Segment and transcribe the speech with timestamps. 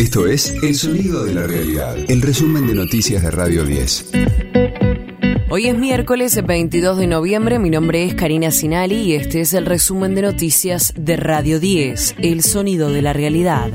[0.00, 4.12] Esto es El Sonido de la Realidad, el resumen de noticias de Radio 10.
[5.50, 9.66] Hoy es miércoles 22 de noviembre, mi nombre es Karina Sinali y este es el
[9.66, 13.72] resumen de noticias de Radio 10, El Sonido de la Realidad.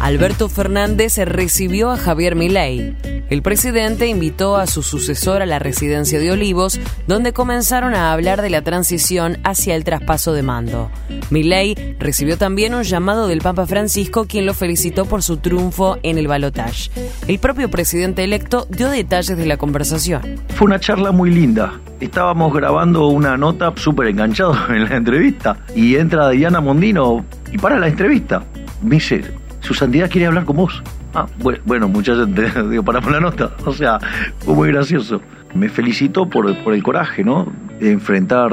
[0.00, 2.96] Alberto Fernández recibió a Javier Milei.
[3.34, 8.40] El presidente invitó a su sucesor a la residencia de Olivos, donde comenzaron a hablar
[8.42, 10.88] de la transición hacia el traspaso de mando.
[11.30, 16.16] Milei recibió también un llamado del Papa Francisco, quien lo felicitó por su triunfo en
[16.16, 16.92] el balotaje.
[17.26, 20.22] El propio presidente electo dio detalles de la conversación.
[20.50, 21.80] Fue una charla muy linda.
[21.98, 27.80] Estábamos grabando una nota súper enganchados en la entrevista y entra Diana Mondino y para
[27.80, 28.44] la entrevista.
[28.80, 29.24] Me dice,
[29.58, 30.84] su santidad quiere hablar con vos.
[31.14, 31.26] Ah,
[31.64, 32.28] bueno, muchachos,
[32.70, 33.52] digo, paramos la nota.
[33.64, 33.98] O sea,
[34.38, 35.20] fue muy gracioso.
[35.54, 37.46] Me felicitó por, por el coraje, ¿no?
[37.78, 38.52] De enfrentar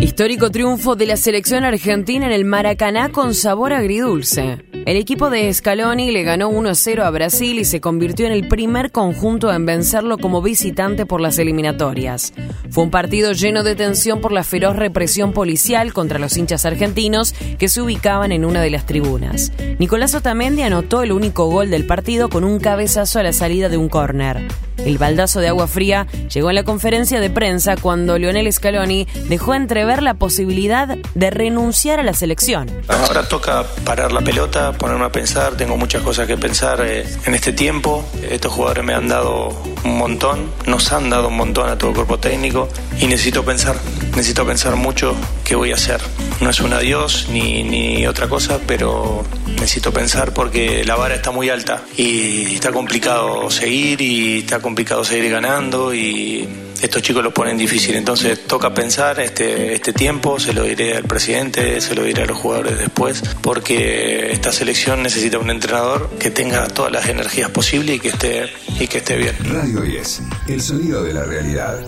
[0.00, 4.64] Histórico triunfo de la selección argentina en el Maracaná con sabor agridulce.
[4.86, 8.92] El equipo de Scaloni le ganó 1-0 a Brasil y se convirtió en el primer
[8.92, 12.32] conjunto en vencerlo como visitante por las eliminatorias.
[12.70, 17.34] Fue un partido lleno de tensión por la feroz represión policial contra los hinchas argentinos
[17.58, 19.52] que se ubicaban en una de las tribunas.
[19.80, 23.78] Nicolás Otamendi anotó el único gol del partido con un cabezazo a la salida de
[23.78, 24.46] un córner.
[24.88, 29.54] El baldazo de agua fría llegó en la conferencia de prensa cuando Lionel Scaloni dejó
[29.54, 32.70] entrever la posibilidad de renunciar a la selección.
[32.88, 37.34] Ahora toca parar la pelota, ponerme a pensar, tengo muchas cosas que pensar eh, en
[37.34, 38.02] este tiempo.
[38.30, 39.50] Estos jugadores me han dado
[39.84, 42.68] un montón, nos han dado un montón a todo el cuerpo técnico
[43.00, 43.76] y necesito pensar,
[44.10, 46.00] necesito pensar mucho qué voy a hacer.
[46.40, 51.30] No es un adiós ni, ni otra cosa, pero necesito pensar porque la vara está
[51.30, 56.48] muy alta y está complicado seguir y está complicado seguir ganando y
[56.82, 57.96] estos chicos lo ponen difícil.
[57.96, 62.26] Entonces toca pensar este, este tiempo, se lo diré al presidente, se lo diré a
[62.26, 67.96] los jugadores después, porque esta selección necesita un entrenador que tenga todas las energías posibles
[67.96, 68.46] y que esté,
[68.78, 69.34] y que esté bien.
[69.44, 71.78] Radio 10, el sonido de la realidad.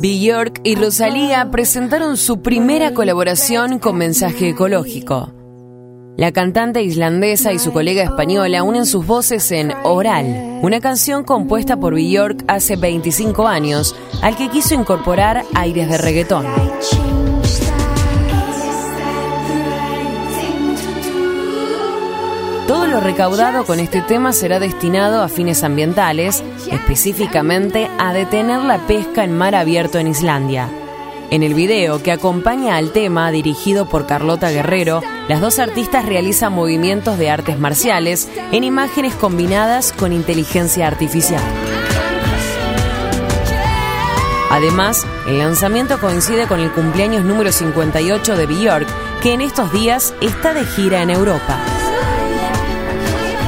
[0.00, 5.37] Bjork y Rosalía presentaron su primera colaboración con mensaje ecológico.
[6.18, 11.76] La cantante islandesa y su colega española unen sus voces en Oral, una canción compuesta
[11.76, 16.44] por Bjork hace 25 años, al que quiso incorporar aires de reggaetón.
[22.66, 28.78] Todo lo recaudado con este tema será destinado a fines ambientales, específicamente a detener la
[28.88, 30.68] pesca en mar abierto en Islandia.
[31.30, 36.54] En el video que acompaña al tema, dirigido por Carlota Guerrero, las dos artistas realizan
[36.54, 41.42] movimientos de artes marciales en imágenes combinadas con inteligencia artificial.
[44.50, 48.88] Además, el lanzamiento coincide con el cumpleaños número 58 de Björk,
[49.20, 51.58] que en estos días está de gira en Europa.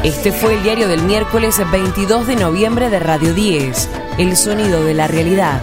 [0.05, 3.89] Este fue el diario del miércoles 22 de noviembre de Radio 10,
[4.19, 5.63] El sonido de la realidad.